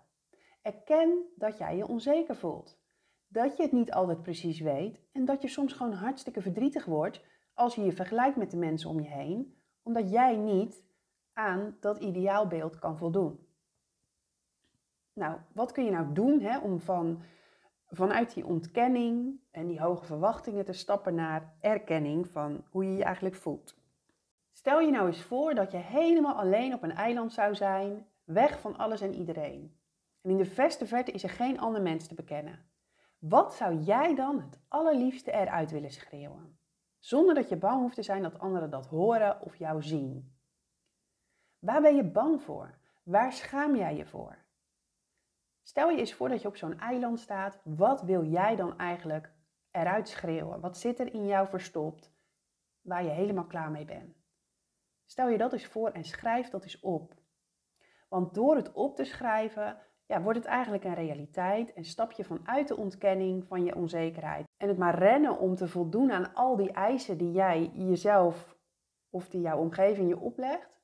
Erken 0.64 1.24
dat 1.36 1.58
jij 1.58 1.76
je 1.76 1.86
onzeker 1.86 2.36
voelt. 2.36 2.78
Dat 3.28 3.56
je 3.56 3.62
het 3.62 3.72
niet 3.72 3.92
altijd 3.92 4.22
precies 4.22 4.60
weet 4.60 5.00
en 5.12 5.24
dat 5.24 5.42
je 5.42 5.48
soms 5.48 5.72
gewoon 5.72 5.92
hartstikke 5.92 6.42
verdrietig 6.42 6.84
wordt 6.84 7.24
als 7.54 7.74
je 7.74 7.84
je 7.84 7.92
vergelijkt 7.92 8.36
met 8.36 8.50
de 8.50 8.56
mensen 8.56 8.90
om 8.90 9.00
je 9.00 9.08
heen, 9.08 9.58
omdat 9.82 10.10
jij 10.10 10.36
niet 10.36 10.84
aan 11.32 11.76
dat 11.80 11.98
ideaalbeeld 11.98 12.78
kan 12.78 12.98
voldoen. 12.98 13.46
Nou, 15.12 15.38
wat 15.52 15.72
kun 15.72 15.84
je 15.84 15.90
nou 15.90 16.12
doen 16.12 16.40
hè, 16.40 16.58
om 16.58 16.80
van 16.80 17.22
vanuit 17.88 18.34
die 18.34 18.46
ontkenning 18.46 19.40
en 19.50 19.66
die 19.66 19.80
hoge 19.80 20.04
verwachtingen 20.04 20.64
te 20.64 20.72
stappen 20.72 21.14
naar 21.14 21.56
erkenning 21.60 22.28
van 22.28 22.64
hoe 22.70 22.84
je 22.84 22.96
je 22.96 23.04
eigenlijk 23.04 23.36
voelt. 23.36 23.82
Stel 24.52 24.80
je 24.80 24.90
nou 24.90 25.06
eens 25.06 25.22
voor 25.22 25.54
dat 25.54 25.70
je 25.70 25.78
helemaal 25.78 26.34
alleen 26.34 26.74
op 26.74 26.82
een 26.82 26.94
eiland 26.94 27.32
zou 27.32 27.54
zijn, 27.54 28.06
weg 28.24 28.60
van 28.60 28.76
alles 28.76 29.00
en 29.00 29.14
iedereen. 29.14 29.82
En 30.24 30.30
in 30.30 30.36
de 30.36 30.44
verste 30.44 30.86
verte 30.86 31.12
is 31.12 31.22
er 31.22 31.30
geen 31.30 31.60
ander 31.60 31.82
mens 31.82 32.06
te 32.06 32.14
bekennen. 32.14 32.70
Wat 33.18 33.54
zou 33.54 33.78
jij 33.78 34.14
dan 34.14 34.40
het 34.40 34.60
allerliefste 34.68 35.32
eruit 35.32 35.70
willen 35.70 35.90
schreeuwen? 35.90 36.58
Zonder 36.98 37.34
dat 37.34 37.48
je 37.48 37.56
bang 37.56 37.80
hoeft 37.80 37.94
te 37.94 38.02
zijn 38.02 38.22
dat 38.22 38.38
anderen 38.38 38.70
dat 38.70 38.86
horen 38.86 39.40
of 39.40 39.56
jou 39.56 39.82
zien. 39.82 40.36
Waar 41.58 41.80
ben 41.82 41.96
je 41.96 42.04
bang 42.04 42.42
voor? 42.42 42.78
Waar 43.02 43.32
schaam 43.32 43.76
jij 43.76 43.96
je 43.96 44.06
voor? 44.06 44.44
Stel 45.62 45.90
je 45.90 45.98
eens 45.98 46.14
voor 46.14 46.28
dat 46.28 46.42
je 46.42 46.48
op 46.48 46.56
zo'n 46.56 46.78
eiland 46.78 47.20
staat. 47.20 47.60
Wat 47.64 48.02
wil 48.02 48.24
jij 48.24 48.56
dan 48.56 48.78
eigenlijk 48.78 49.32
eruit 49.70 50.08
schreeuwen? 50.08 50.60
Wat 50.60 50.78
zit 50.78 50.98
er 50.98 51.14
in 51.14 51.26
jou 51.26 51.48
verstopt 51.48 52.12
waar 52.80 53.04
je 53.04 53.10
helemaal 53.10 53.46
klaar 53.46 53.70
mee 53.70 53.84
bent? 53.84 54.16
Stel 55.04 55.28
je 55.28 55.38
dat 55.38 55.52
eens 55.52 55.66
voor 55.66 55.90
en 55.90 56.04
schrijf 56.04 56.48
dat 56.48 56.62
eens 56.62 56.80
op. 56.80 57.14
Want 58.08 58.34
door 58.34 58.56
het 58.56 58.72
op 58.72 58.96
te 58.96 59.04
schrijven, 59.04 59.78
ja, 60.06 60.22
wordt 60.22 60.38
het 60.38 60.46
eigenlijk 60.46 60.84
een 60.84 60.94
realiteit 60.94 61.72
en 61.72 61.84
stap 61.84 62.12
je 62.12 62.24
vanuit 62.24 62.68
de 62.68 62.76
ontkenning 62.76 63.46
van 63.46 63.64
je 63.64 63.74
onzekerheid. 63.74 64.44
En 64.56 64.68
het 64.68 64.78
maar 64.78 64.98
rennen 64.98 65.38
om 65.38 65.54
te 65.54 65.68
voldoen 65.68 66.12
aan 66.12 66.34
al 66.34 66.56
die 66.56 66.72
eisen 66.72 67.18
die 67.18 67.32
jij 67.32 67.70
jezelf 67.74 68.56
of 69.10 69.28
die 69.28 69.40
jouw 69.40 69.58
omgeving 69.58 70.08
je 70.08 70.18
oplegt. 70.18 70.82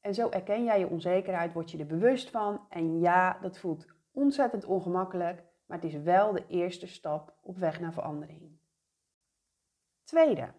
En 0.00 0.14
zo 0.14 0.28
erken 0.28 0.64
jij 0.64 0.78
je 0.78 0.88
onzekerheid, 0.88 1.52
word 1.52 1.70
je 1.70 1.78
er 1.78 1.86
bewust 1.86 2.30
van. 2.30 2.66
En 2.68 3.00
ja, 3.00 3.38
dat 3.40 3.58
voelt 3.58 3.86
ontzettend 4.12 4.64
ongemakkelijk, 4.64 5.44
maar 5.66 5.80
het 5.80 5.92
is 5.92 6.02
wel 6.02 6.32
de 6.32 6.46
eerste 6.46 6.86
stap 6.86 7.34
op 7.40 7.56
weg 7.56 7.80
naar 7.80 7.92
verandering. 7.92 8.58
Tweede, 10.04 10.52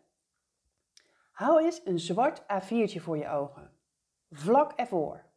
hou 1.32 1.63
eens 1.63 1.82
een 1.86 2.00
zwart 2.00 2.42
A4'tje 2.42 3.02
voor 3.02 3.18
je 3.18 3.28
ogen, 3.28 3.72
vlak 4.30 4.72
ervoor. 4.72 5.32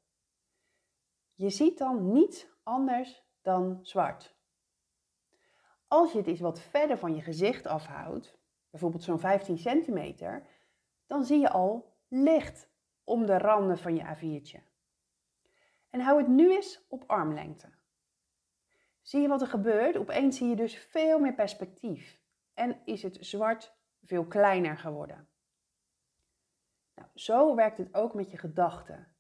Je 1.37 1.51
ziet 1.51 1.79
dan 1.79 2.13
niets 2.13 2.47
anders 2.63 3.25
dan 3.43 3.79
zwart. 3.83 4.37
Als 5.89 6.13
je 6.13 6.19
het 6.19 6.27
eens 6.27 6.41
wat 6.41 6.61
verder 6.61 6.99
van 6.99 7.15
je 7.15 7.21
gezicht 7.21 7.67
afhoudt, 7.67 8.39
bijvoorbeeld 8.71 9.03
zo'n 9.03 9.19
15 9.19 9.59
centimeter, 9.59 10.47
dan 11.07 11.25
zie 11.25 11.39
je 11.39 11.51
al 11.51 11.95
licht 12.09 12.71
om 13.05 13.27
de 13.27 13.39
randen 13.39 13.79
van 13.79 13.95
je 13.95 14.03
A4'tje. 14.03 14.61
En 15.91 16.01
hou 16.01 16.19
het 16.19 16.29
nu 16.29 16.55
eens 16.55 16.87
op 16.89 17.05
armlengte. 17.07 17.69
Zie 19.03 19.21
je 19.21 19.29
wat 19.29 19.41
er 19.41 19.47
gebeurt? 19.47 19.97
Opeens 19.97 20.37
zie 20.37 20.49
je 20.49 20.57
dus 20.57 20.79
veel 20.79 21.19
meer 21.19 21.35
perspectief. 21.35 22.21
En 22.55 22.81
is 22.85 23.03
het 23.03 23.19
zwart 23.21 23.77
veel 24.03 24.27
kleiner 24.27 24.79
geworden. 24.79 25.29
Nou, 26.95 27.09
zo 27.15 27.55
werkt 27.55 27.79
het 27.79 27.95
ook 27.95 28.15
met 28.15 28.31
je 28.31 28.39
gedachten. 28.39 29.16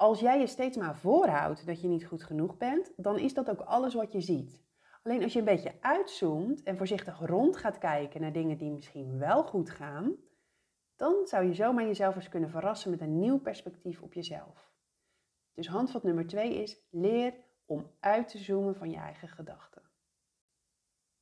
Als 0.00 0.20
jij 0.20 0.38
je 0.38 0.46
steeds 0.46 0.76
maar 0.76 0.96
voorhoudt 0.96 1.66
dat 1.66 1.80
je 1.80 1.88
niet 1.88 2.06
goed 2.06 2.22
genoeg 2.22 2.56
bent, 2.56 2.92
dan 2.96 3.18
is 3.18 3.34
dat 3.34 3.50
ook 3.50 3.60
alles 3.60 3.94
wat 3.94 4.12
je 4.12 4.20
ziet. 4.20 4.62
Alleen 5.02 5.22
als 5.22 5.32
je 5.32 5.38
een 5.38 5.44
beetje 5.44 5.74
uitzoomt 5.80 6.62
en 6.62 6.76
voorzichtig 6.76 7.20
rond 7.26 7.56
gaat 7.56 7.78
kijken 7.78 8.20
naar 8.20 8.32
dingen 8.32 8.58
die 8.58 8.70
misschien 8.70 9.18
wel 9.18 9.44
goed 9.44 9.70
gaan, 9.70 10.16
dan 10.96 11.14
zou 11.24 11.44
je 11.44 11.54
zomaar 11.54 11.84
jezelf 11.84 12.16
eens 12.16 12.28
kunnen 12.28 12.50
verrassen 12.50 12.90
met 12.90 13.00
een 13.00 13.18
nieuw 13.18 13.38
perspectief 13.38 14.02
op 14.02 14.12
jezelf. 14.12 14.72
Dus 15.54 15.68
handvat 15.68 16.02
nummer 16.02 16.26
twee 16.26 16.54
is 16.54 16.80
leer 16.90 17.34
om 17.64 17.90
uit 18.00 18.28
te 18.28 18.38
zoomen 18.38 18.76
van 18.76 18.90
je 18.90 18.96
eigen 18.96 19.28
gedachten. 19.28 19.82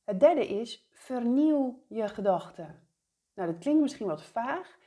Het 0.03 0.19
derde 0.19 0.47
is 0.47 0.89
vernieuw 0.91 1.83
je 1.87 2.07
gedachten. 2.07 2.87
Nou, 3.33 3.51
dat 3.51 3.59
klinkt 3.59 3.81
misschien 3.81 4.07
wat 4.07 4.23
vaag, 4.23 4.77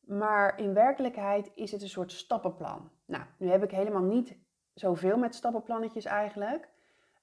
maar 0.00 0.58
in 0.58 0.74
werkelijkheid 0.74 1.50
is 1.54 1.72
het 1.72 1.82
een 1.82 1.88
soort 1.88 2.12
stappenplan. 2.12 2.90
Nou, 3.10 3.24
nu 3.36 3.50
heb 3.50 3.62
ik 3.62 3.70
helemaal 3.70 4.02
niet 4.02 4.36
zoveel 4.74 5.18
met 5.18 5.34
stappenplannetjes 5.34 6.04
eigenlijk. 6.04 6.68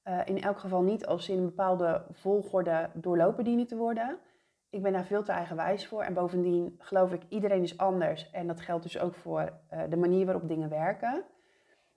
Uh, 0.03 0.19
in 0.25 0.41
elk 0.41 0.59
geval 0.59 0.81
niet 0.81 1.05
als 1.05 1.25
ze 1.25 1.31
in 1.31 1.37
een 1.37 1.45
bepaalde 1.45 2.05
volgorde 2.11 2.89
doorlopen 2.93 3.43
dienen 3.43 3.67
te 3.67 3.75
worden. 3.75 4.19
Ik 4.69 4.81
ben 4.81 4.93
daar 4.93 5.05
veel 5.05 5.23
te 5.23 5.31
eigenwijs 5.31 5.87
voor. 5.87 6.03
En 6.03 6.13
bovendien 6.13 6.75
geloof 6.77 7.13
ik, 7.13 7.21
iedereen 7.29 7.61
is 7.61 7.77
anders. 7.77 8.31
En 8.31 8.47
dat 8.47 8.61
geldt 8.61 8.83
dus 8.83 8.99
ook 8.99 9.15
voor 9.15 9.59
uh, 9.73 9.83
de 9.89 9.97
manier 9.97 10.25
waarop 10.25 10.47
dingen 10.47 10.69
werken. 10.69 11.23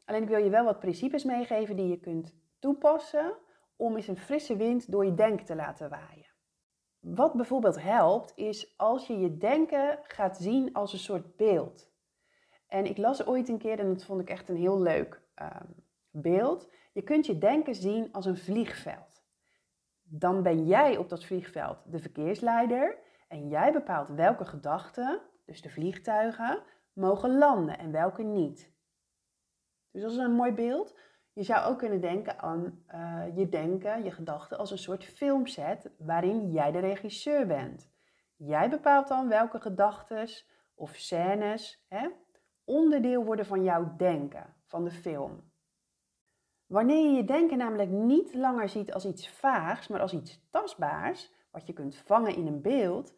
Alleen 0.04 0.22
ik 0.22 0.28
wil 0.28 0.44
je 0.44 0.50
wel 0.50 0.64
wat 0.64 0.80
principes 0.80 1.24
meegeven 1.24 1.76
die 1.76 1.88
je 1.88 2.00
kunt 2.00 2.34
toepassen 2.58 3.32
om 3.76 3.96
eens 3.96 4.08
een 4.08 4.16
frisse 4.16 4.56
wind 4.56 4.90
door 4.90 5.04
je 5.04 5.14
denken 5.14 5.46
te 5.46 5.54
laten 5.54 5.90
waaien. 5.90 6.26
Wat 7.00 7.32
bijvoorbeeld 7.32 7.82
helpt, 7.82 8.32
is 8.36 8.74
als 8.76 9.06
je 9.06 9.18
je 9.18 9.36
denken 9.36 9.98
gaat 10.02 10.36
zien 10.36 10.72
als 10.72 10.92
een 10.92 10.98
soort 10.98 11.36
beeld. 11.36 11.89
En 12.70 12.86
ik 12.86 12.96
las 12.96 13.26
ooit 13.26 13.48
een 13.48 13.58
keer, 13.58 13.78
en 13.78 13.88
dat 13.88 14.04
vond 14.04 14.20
ik 14.20 14.30
echt 14.30 14.48
een 14.48 14.56
heel 14.56 14.80
leuk 14.80 15.20
uh, 15.42 15.46
beeld. 16.10 16.70
Je 16.92 17.02
kunt 17.02 17.26
je 17.26 17.38
denken 17.38 17.74
zien 17.74 18.12
als 18.12 18.26
een 18.26 18.36
vliegveld. 18.36 19.24
Dan 20.02 20.42
ben 20.42 20.66
jij 20.66 20.96
op 20.96 21.08
dat 21.08 21.24
vliegveld 21.24 21.92
de 21.92 21.98
verkeersleider 21.98 22.98
en 23.28 23.48
jij 23.48 23.72
bepaalt 23.72 24.08
welke 24.08 24.44
gedachten, 24.44 25.20
dus 25.44 25.62
de 25.62 25.70
vliegtuigen, 25.70 26.62
mogen 26.92 27.38
landen 27.38 27.78
en 27.78 27.92
welke 27.92 28.22
niet. 28.22 28.72
Dus 29.90 30.02
dat 30.02 30.10
is 30.10 30.16
een 30.16 30.32
mooi 30.32 30.52
beeld. 30.52 30.98
Je 31.32 31.42
zou 31.42 31.66
ook 31.66 31.78
kunnen 31.78 32.00
denken 32.00 32.38
aan 32.38 32.84
uh, 32.94 33.36
je 33.36 33.48
denken, 33.48 34.04
je 34.04 34.10
gedachten 34.10 34.58
als 34.58 34.70
een 34.70 34.78
soort 34.78 35.04
filmset 35.04 35.90
waarin 35.98 36.50
jij 36.50 36.72
de 36.72 36.78
regisseur 36.78 37.46
bent. 37.46 37.90
Jij 38.36 38.70
bepaalt 38.70 39.08
dan 39.08 39.28
welke 39.28 39.60
gedachten 39.60 40.28
of 40.74 40.94
scènes 40.94 41.84
hè, 41.88 42.08
onderdeel 42.70 43.24
worden 43.24 43.46
van 43.46 43.62
jouw 43.62 43.96
denken, 43.96 44.54
van 44.64 44.84
de 44.84 44.90
film. 44.90 45.52
Wanneer 46.66 47.10
je 47.10 47.16
je 47.16 47.24
denken 47.24 47.58
namelijk 47.58 47.90
niet 47.90 48.34
langer 48.34 48.68
ziet 48.68 48.92
als 48.92 49.04
iets 49.04 49.28
vaags, 49.28 49.88
maar 49.88 50.00
als 50.00 50.12
iets 50.12 50.48
tastbaars, 50.50 51.32
wat 51.50 51.66
je 51.66 51.72
kunt 51.72 51.96
vangen 51.96 52.34
in 52.34 52.46
een 52.46 52.62
beeld, 52.62 53.14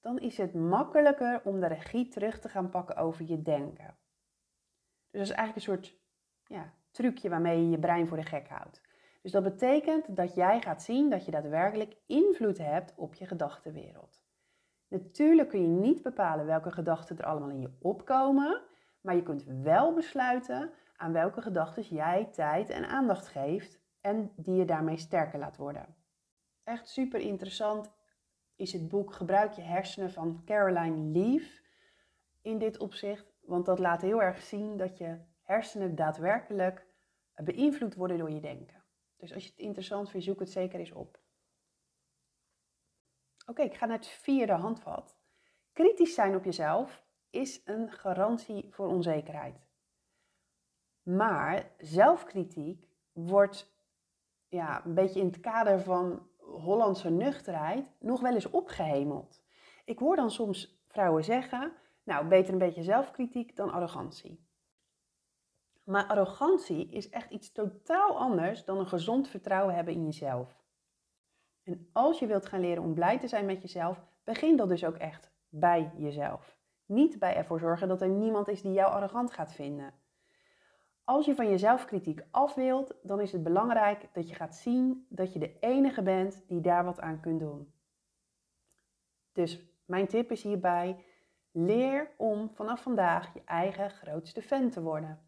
dan 0.00 0.18
is 0.18 0.36
het 0.36 0.54
makkelijker 0.54 1.40
om 1.44 1.60
de 1.60 1.66
regie 1.66 2.08
terug 2.08 2.40
te 2.40 2.48
gaan 2.48 2.70
pakken 2.70 2.96
over 2.96 3.24
je 3.24 3.42
denken. 3.42 3.96
Dus 5.10 5.20
dat 5.20 5.22
is 5.22 5.30
eigenlijk 5.30 5.56
een 5.56 5.74
soort 5.74 5.98
ja, 6.46 6.72
trucje 6.90 7.28
waarmee 7.28 7.62
je 7.62 7.70
je 7.70 7.78
brein 7.78 8.06
voor 8.06 8.16
de 8.16 8.22
gek 8.22 8.48
houdt. 8.48 8.82
Dus 9.22 9.32
dat 9.32 9.42
betekent 9.42 10.16
dat 10.16 10.34
jij 10.34 10.60
gaat 10.60 10.82
zien 10.82 11.10
dat 11.10 11.24
je 11.24 11.30
daadwerkelijk 11.30 11.96
invloed 12.06 12.58
hebt 12.58 12.94
op 12.96 13.14
je 13.14 13.26
gedachtenwereld. 13.26 14.22
Natuurlijk 14.88 15.48
kun 15.48 15.60
je 15.60 15.68
niet 15.68 16.02
bepalen 16.02 16.46
welke 16.46 16.70
gedachten 16.70 17.18
er 17.18 17.24
allemaal 17.24 17.50
in 17.50 17.60
je 17.60 17.76
opkomen, 17.80 18.62
maar 19.04 19.14
je 19.14 19.22
kunt 19.22 19.44
wel 19.44 19.94
besluiten 19.94 20.72
aan 20.96 21.12
welke 21.12 21.42
gedachten 21.42 21.82
jij 21.82 22.28
tijd 22.32 22.70
en 22.70 22.88
aandacht 22.88 23.26
geeft 23.26 23.80
en 24.00 24.32
die 24.36 24.54
je 24.54 24.64
daarmee 24.64 24.96
sterker 24.96 25.38
laat 25.38 25.56
worden. 25.56 25.96
Echt 26.62 26.88
super 26.88 27.20
interessant 27.20 27.92
is 28.56 28.72
het 28.72 28.88
boek 28.88 29.12
Gebruik 29.12 29.52
je 29.52 29.62
hersenen 29.62 30.12
van 30.12 30.42
Caroline 30.44 31.18
Leaf 31.18 31.60
in 32.42 32.58
dit 32.58 32.78
opzicht, 32.78 33.32
want 33.40 33.66
dat 33.66 33.78
laat 33.78 34.02
heel 34.02 34.22
erg 34.22 34.42
zien 34.42 34.76
dat 34.76 34.98
je 34.98 35.18
hersenen 35.42 35.94
daadwerkelijk 35.94 36.86
beïnvloed 37.34 37.94
worden 37.94 38.18
door 38.18 38.30
je 38.30 38.40
denken. 38.40 38.82
Dus 39.16 39.34
als 39.34 39.44
je 39.44 39.50
het 39.50 39.58
interessant 39.58 40.10
vindt, 40.10 40.26
zoek 40.26 40.38
het 40.38 40.50
zeker 40.50 40.78
eens 40.78 40.92
op. 40.92 41.20
Oké, 43.46 43.62
ik 43.62 43.74
ga 43.74 43.86
naar 43.86 43.96
het 43.96 44.06
vierde 44.06 44.52
handvat. 44.52 45.16
Kritisch 45.72 46.14
zijn 46.14 46.34
op 46.34 46.44
jezelf 46.44 47.03
is 47.34 47.62
een 47.64 47.92
garantie 47.92 48.66
voor 48.70 48.86
onzekerheid. 48.86 49.66
Maar 51.02 51.70
zelfkritiek 51.78 52.88
wordt 53.12 53.72
ja, 54.48 54.84
een 54.84 54.94
beetje 54.94 55.20
in 55.20 55.26
het 55.26 55.40
kader 55.40 55.80
van 55.80 56.28
Hollandse 56.38 57.10
nuchterheid 57.10 57.90
nog 57.98 58.20
wel 58.20 58.34
eens 58.34 58.50
opgehemeld. 58.50 59.42
Ik 59.84 59.98
hoor 59.98 60.16
dan 60.16 60.30
soms 60.30 60.82
vrouwen 60.86 61.24
zeggen, 61.24 61.72
nou 62.02 62.26
beter 62.26 62.52
een 62.52 62.58
beetje 62.58 62.82
zelfkritiek 62.82 63.56
dan 63.56 63.70
arrogantie. 63.70 64.46
Maar 65.84 66.06
arrogantie 66.06 66.88
is 66.88 67.10
echt 67.10 67.30
iets 67.30 67.52
totaal 67.52 68.18
anders 68.18 68.64
dan 68.64 68.78
een 68.78 68.88
gezond 68.88 69.28
vertrouwen 69.28 69.74
hebben 69.74 69.94
in 69.94 70.04
jezelf. 70.04 70.62
En 71.62 71.88
als 71.92 72.18
je 72.18 72.26
wilt 72.26 72.46
gaan 72.46 72.60
leren 72.60 72.82
om 72.82 72.94
blij 72.94 73.18
te 73.18 73.28
zijn 73.28 73.46
met 73.46 73.62
jezelf, 73.62 74.04
begin 74.24 74.56
dat 74.56 74.68
dus 74.68 74.84
ook 74.84 74.96
echt 74.96 75.32
bij 75.48 75.92
jezelf. 75.96 76.53
Niet 76.86 77.18
bij 77.18 77.36
ervoor 77.36 77.58
zorgen 77.58 77.88
dat 77.88 78.02
er 78.02 78.08
niemand 78.08 78.48
is 78.48 78.62
die 78.62 78.72
jou 78.72 78.92
arrogant 78.92 79.32
gaat 79.32 79.52
vinden. 79.52 79.94
Als 81.04 81.26
je 81.26 81.34
van 81.34 81.48
je 81.48 81.58
zelfkritiek 81.58 82.22
af 82.30 82.54
wilt, 82.54 82.94
dan 83.02 83.20
is 83.20 83.32
het 83.32 83.42
belangrijk 83.42 84.08
dat 84.12 84.28
je 84.28 84.34
gaat 84.34 84.56
zien 84.56 85.06
dat 85.08 85.32
je 85.32 85.38
de 85.38 85.58
enige 85.60 86.02
bent 86.02 86.48
die 86.48 86.60
daar 86.60 86.84
wat 86.84 87.00
aan 87.00 87.20
kunt 87.20 87.40
doen. 87.40 87.72
Dus 89.32 89.60
mijn 89.84 90.06
tip 90.06 90.30
is 90.30 90.42
hierbij: 90.42 91.04
leer 91.50 92.10
om 92.16 92.50
vanaf 92.54 92.82
vandaag 92.82 93.34
je 93.34 93.42
eigen 93.44 93.90
grootste 93.90 94.42
fan 94.42 94.70
te 94.70 94.82
worden. 94.82 95.22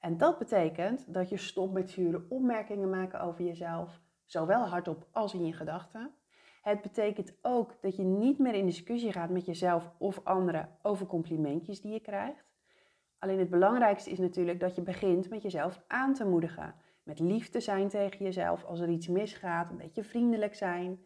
En 0.00 0.16
dat 0.16 0.38
betekent 0.38 1.14
dat 1.14 1.28
je 1.28 1.36
stopt 1.36 1.72
met 1.72 1.90
zure 1.90 2.26
opmerkingen 2.28 2.90
maken 2.90 3.20
over 3.20 3.44
jezelf, 3.44 4.00
zowel 4.24 4.66
hardop 4.66 5.06
als 5.12 5.34
in 5.34 5.46
je 5.46 5.52
gedachten. 5.52 6.14
Het 6.60 6.82
betekent 6.82 7.32
ook 7.42 7.76
dat 7.80 7.96
je 7.96 8.02
niet 8.02 8.38
meer 8.38 8.54
in 8.54 8.66
discussie 8.66 9.12
gaat 9.12 9.30
met 9.30 9.46
jezelf 9.46 9.90
of 9.98 10.20
anderen 10.24 10.68
over 10.82 11.06
complimentjes 11.06 11.80
die 11.80 11.92
je 11.92 12.00
krijgt. 12.00 12.50
Alleen 13.18 13.38
het 13.38 13.50
belangrijkste 13.50 14.10
is 14.10 14.18
natuurlijk 14.18 14.60
dat 14.60 14.74
je 14.74 14.82
begint 14.82 15.28
met 15.28 15.42
jezelf 15.42 15.82
aan 15.86 16.14
te 16.14 16.24
moedigen. 16.24 16.74
Met 17.02 17.18
lief 17.18 17.48
te 17.48 17.60
zijn 17.60 17.88
tegen 17.88 18.24
jezelf 18.24 18.64
als 18.64 18.80
er 18.80 18.88
iets 18.88 19.08
misgaat, 19.08 19.70
een 19.70 19.76
beetje 19.76 20.04
vriendelijk 20.04 20.54
zijn. 20.54 21.04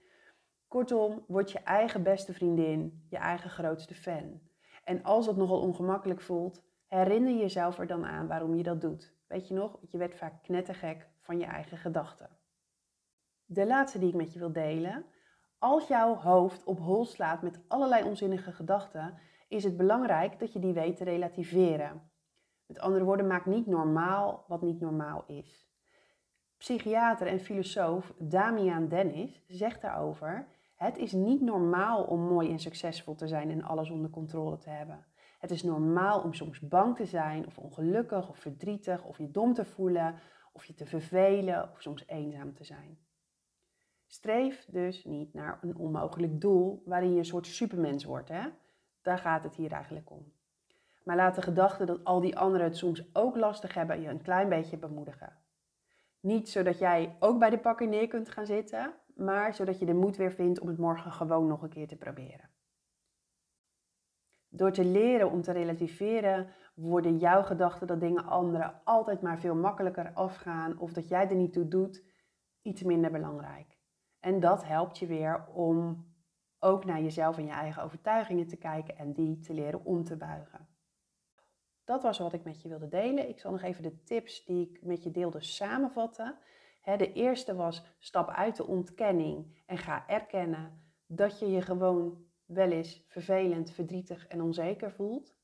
Kortom, 0.69 1.25
word 1.27 1.53
je 1.53 1.59
eigen 1.59 2.03
beste 2.03 2.33
vriendin, 2.33 3.07
je 3.11 3.17
eigen 3.17 3.51
grootste 3.51 3.95
fan. 3.95 4.41
En 4.85 5.03
als 5.03 5.27
dat 5.27 5.37
nogal 5.37 5.61
ongemakkelijk 5.61 6.21
voelt, 6.21 6.63
herinner 6.87 7.35
jezelf 7.35 7.79
er 7.79 7.87
dan 7.87 8.05
aan 8.05 8.27
waarom 8.27 8.55
je 8.55 8.63
dat 8.63 8.81
doet. 8.81 9.15
Weet 9.27 9.49
je 9.49 9.55
nog, 9.55 9.79
je 9.91 9.99
werd 9.99 10.15
vaak 10.15 10.43
knettergek 10.43 11.09
van 11.21 11.39
je 11.39 11.45
eigen 11.45 11.79
gedachten. 11.79 12.29
De 13.45 13.67
laatste 13.67 13.99
die 13.99 14.09
ik 14.09 14.15
met 14.15 14.33
je 14.33 14.39
wil 14.39 14.53
delen. 14.53 15.05
Als 15.65 15.89
jouw 15.89 16.15
hoofd 16.15 16.65
op 16.65 16.79
hol 16.79 17.05
slaat 17.05 17.43
met 17.43 17.61
allerlei 17.69 18.05
onzinnige 18.05 18.53
gedachten, 18.53 19.15
is 19.49 19.65
het 19.65 19.77
belangrijk 19.77 20.39
dat 20.39 20.53
je 20.53 20.59
die 20.59 20.73
weet 20.73 20.97
te 20.97 21.05
relativeren. 21.05 22.11
Met 22.67 22.79
andere 22.79 23.05
woorden, 23.05 23.27
maak 23.27 23.47
niet 23.47 23.67
normaal 23.67 24.45
wat 24.49 24.63
niet 24.63 24.81
normaal 24.81 25.25
is. 25.27 25.69
Psychiater 26.57 27.27
en 27.27 27.41
filosoof 27.41 28.15
Damian 28.19 28.89
Dennis 28.89 29.45
zegt 29.47 29.81
daarover: 29.81 30.47
Het 30.77 30.99
is 30.99 31.13
niet 31.13 31.41
normaal 31.41 32.05
om 32.05 32.21
mooi 32.21 32.51
en 32.51 32.59
succesvol 32.59 33.15
te 33.15 33.29
zijn 33.29 33.51
en 33.51 33.63
alles 33.63 33.91
onder 33.91 34.11
controle 34.11 34.59
te 34.59 34.71
hebben. 34.71 35.07
Het 35.39 35.51
is 35.51 35.63
normaal 35.63 36.21
om 36.21 36.35
soms 36.35 36.61
bang 36.61 36.97
te 36.97 37.07
zijn, 37.07 37.47
of 37.47 37.59
ongelukkig, 37.59 38.29
of 38.29 38.39
verdrietig, 38.39 39.05
of 39.05 39.19
je 39.19 39.31
dom 39.31 39.55
te 39.55 39.65
voelen, 39.65 40.15
of 40.53 40.65
je 40.65 40.75
te 40.75 40.87
vervelen, 40.87 41.71
of 41.73 41.81
soms 41.81 42.07
eenzaam 42.07 42.55
te 42.55 42.65
zijn. 42.65 43.04
Streef 44.07 44.67
dus 44.71 45.05
niet 45.05 45.35
naar 45.35 45.59
een 45.63 45.77
onmogelijk 45.77 46.41
doel 46.41 46.83
waarin 46.85 47.13
je 47.13 47.19
een 47.19 47.25
soort 47.25 47.47
supermens 47.47 48.05
wordt. 48.05 48.29
Hè? 48.29 48.49
Daar 49.03 49.19
gaat 49.19 49.45
het 49.45 49.55
hier 49.55 49.73
eigenlijk 49.73 50.11
om. 50.11 50.33
Maar 51.05 51.17
laat 51.17 51.35
de 51.35 51.43
gedachte 51.43 51.85
dat 51.85 52.05
al 52.05 52.21
die 52.21 52.39
anderen 52.39 52.67
het 52.67 52.77
soms 52.77 53.15
ook 53.15 53.37
lastig 53.37 53.75
hebben 53.75 54.01
je 54.01 54.09
een 54.09 54.23
klein 54.23 54.49
beetje 54.49 54.77
bemoedigen. 54.77 55.37
Niet 56.21 56.49
zodat 56.49 56.79
jij 56.79 57.17
ook 57.19 57.39
bij 57.39 57.51
de 57.51 57.59
pakker 57.59 57.89
neer 57.89 58.09
kunt 58.09 58.29
gaan 58.29 58.47
zitten, 58.47 58.95
maar 59.15 59.55
zodat 59.55 59.79
je 59.79 59.87
de 59.87 59.95
moed 59.95 60.17
weer 60.17 60.33
vindt 60.33 60.61
om 60.61 60.69
het 60.69 60.79
morgen 60.79 61.13
gewoon 61.13 61.47
nog 61.47 61.63
een 61.63 61.69
keer 61.69 61.89
te 61.89 61.97
proberen. 61.97 62.51
Door 64.49 64.73
te 64.73 64.85
leren 64.85 65.31
om 65.31 65.43
te 65.43 65.53
relativeren, 65.53 66.49
worden 66.75 67.19
jouw 67.19 67.43
gedachten 67.43 67.87
dat 67.87 68.01
dingen 68.01 68.25
anderen 68.25 68.81
altijd 68.85 69.23
maar 69.23 69.39
veel 69.39 69.55
makkelijker 69.55 70.13
afgaan 70.13 70.79
of 70.79 70.93
dat 70.93 71.09
jij 71.09 71.29
er 71.29 71.37
niet 71.37 71.53
toe 71.53 71.69
doet, 71.69 72.05
iets 72.63 72.83
minder 72.83 73.11
belangrijk. 73.11 73.74
En 74.25 74.41
dat 74.41 74.65
helpt 74.65 74.99
je 74.99 75.07
weer 75.07 75.47
om 75.47 76.07
ook 76.59 76.85
naar 76.85 77.03
jezelf 77.03 77.39
en 77.39 77.45
je 77.45 77.53
eigen 77.53 77.83
overtuigingen 77.83 78.47
te 78.47 78.57
kijken 78.57 78.97
en 78.97 79.13
die 79.13 79.39
te 79.39 79.55
leren 79.55 79.85
om 79.85 80.05
te 80.05 80.17
buigen. 80.17 80.69
Dat 81.85 82.03
was 82.03 82.19
wat 82.19 82.33
ik 82.33 82.45
met 82.45 82.63
je 82.63 82.69
wilde 82.69 82.89
delen. 82.89 83.29
Ik 83.29 83.39
zal 83.39 83.51
nog 83.51 83.63
even 83.63 83.83
de 83.83 84.03
tips 84.03 84.45
die 84.45 84.71
ik 84.71 84.83
met 84.83 85.03
je 85.03 85.11
deelde 85.11 85.43
samenvatten. 85.43 86.39
De 86.83 87.13
eerste 87.13 87.55
was 87.55 87.85
stap 87.99 88.29
uit 88.29 88.57
de 88.57 88.67
ontkenning 88.67 89.63
en 89.67 89.79
ga 89.79 90.09
erkennen 90.09 90.83
dat 91.07 91.39
je 91.39 91.51
je 91.51 91.63
gewoon 91.63 92.27
wel 92.45 92.71
eens 92.71 93.05
vervelend, 93.09 93.71
verdrietig 93.71 94.27
en 94.27 94.43
onzeker 94.43 94.93
voelt. 94.93 95.37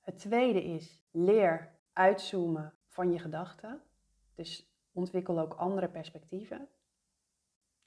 Het 0.00 0.18
tweede 0.18 0.64
is 0.64 1.04
leer 1.10 1.78
uitzoomen 1.92 2.74
van 2.86 3.12
je 3.12 3.18
gedachten. 3.18 3.82
Dus 4.34 4.76
ontwikkel 4.92 5.40
ook 5.40 5.54
andere 5.54 5.88
perspectieven. 5.88 6.68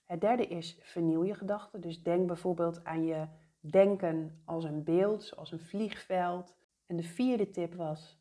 Het 0.05 0.21
derde 0.21 0.47
is 0.47 0.77
vernieuw 0.81 1.23
je 1.23 1.35
gedachten. 1.35 1.81
Dus 1.81 2.03
denk 2.03 2.27
bijvoorbeeld 2.27 2.83
aan 2.83 3.05
je 3.05 3.27
denken 3.59 4.41
als 4.45 4.63
een 4.63 4.83
beeld, 4.83 5.23
zoals 5.23 5.51
een 5.51 5.59
vliegveld. 5.59 6.55
En 6.85 6.95
de 6.95 7.03
vierde 7.03 7.49
tip 7.49 7.73
was: 7.73 8.19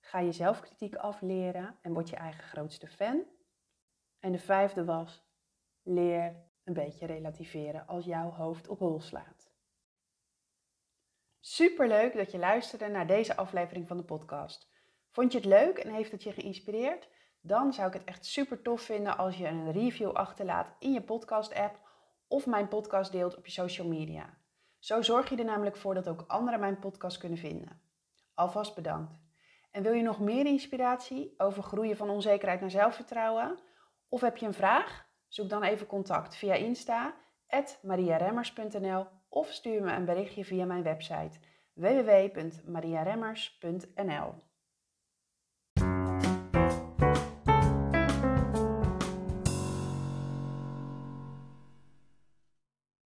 ga 0.00 0.18
je 0.18 0.32
zelfkritiek 0.32 0.94
afleren 0.94 1.78
en 1.82 1.92
word 1.92 2.08
je 2.08 2.16
eigen 2.16 2.42
grootste 2.42 2.86
fan. 2.86 3.22
En 4.18 4.32
de 4.32 4.38
vijfde 4.38 4.84
was: 4.84 5.24
leer 5.82 6.50
een 6.64 6.74
beetje 6.74 7.06
relativeren 7.06 7.86
als 7.86 8.04
jouw 8.04 8.30
hoofd 8.30 8.68
op 8.68 8.78
hol 8.78 9.00
slaat. 9.00 9.50
Super 11.40 11.88
leuk 11.88 12.16
dat 12.16 12.30
je 12.30 12.38
luisterde 12.38 12.88
naar 12.88 13.06
deze 13.06 13.36
aflevering 13.36 13.86
van 13.86 13.96
de 13.96 14.04
podcast. 14.04 14.70
Vond 15.10 15.32
je 15.32 15.38
het 15.38 15.46
leuk 15.46 15.78
en 15.78 15.94
heeft 15.94 16.12
het 16.12 16.22
je 16.22 16.32
geïnspireerd? 16.32 17.08
Dan 17.44 17.72
zou 17.72 17.88
ik 17.88 17.92
het 17.92 18.04
echt 18.04 18.26
super 18.26 18.62
tof 18.62 18.80
vinden 18.80 19.16
als 19.16 19.36
je 19.36 19.46
een 19.46 19.72
review 19.72 20.10
achterlaat 20.10 20.72
in 20.78 20.92
je 20.92 21.02
podcast-app 21.02 21.78
of 22.28 22.46
mijn 22.46 22.68
podcast 22.68 23.12
deelt 23.12 23.36
op 23.36 23.46
je 23.46 23.52
social 23.52 23.86
media. 23.86 24.38
Zo 24.78 25.02
zorg 25.02 25.28
je 25.28 25.36
er 25.36 25.44
namelijk 25.44 25.76
voor 25.76 25.94
dat 25.94 26.08
ook 26.08 26.24
anderen 26.26 26.60
mijn 26.60 26.78
podcast 26.78 27.18
kunnen 27.18 27.38
vinden. 27.38 27.80
Alvast 28.34 28.74
bedankt. 28.74 29.12
En 29.70 29.82
wil 29.82 29.92
je 29.92 30.02
nog 30.02 30.20
meer 30.20 30.46
inspiratie 30.46 31.34
over 31.36 31.62
groeien 31.62 31.96
van 31.96 32.10
onzekerheid 32.10 32.60
naar 32.60 32.70
zelfvertrouwen? 32.70 33.58
Of 34.08 34.20
heb 34.20 34.36
je 34.36 34.46
een 34.46 34.54
vraag? 34.54 35.06
Zoek 35.28 35.48
dan 35.48 35.62
even 35.62 35.86
contact 35.86 36.36
via 36.36 36.54
Insta, 36.54 37.14
mariaremmers.nl 37.82 39.06
of 39.28 39.48
stuur 39.48 39.82
me 39.82 39.92
een 39.92 40.04
berichtje 40.04 40.44
via 40.44 40.64
mijn 40.64 40.82
website 40.82 41.38
www.mariaremmers.nl. 41.72 44.34